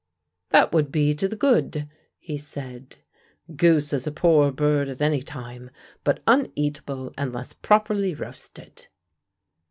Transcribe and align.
"That 0.49 0.73
would 0.73 0.91
be 0.91 1.13
to 1.13 1.27
the 1.27 1.35
good," 1.35 1.87
he 2.17 2.35
said. 2.35 2.97
"Goose 3.55 3.93
is 3.93 4.07
a 4.07 4.11
poor 4.11 4.51
bird 4.51 4.89
at 4.89 4.99
any 4.99 5.21
time, 5.21 5.69
but 6.03 6.23
uneatable 6.25 7.13
unless 7.19 7.53
properly 7.53 8.15
roasted." 8.15 8.87